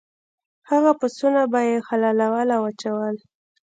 [0.69, 3.15] هغه پسونه به یې حلالول او وچول.